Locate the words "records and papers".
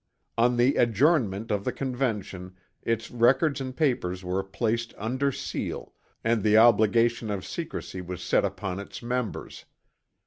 3.11-4.23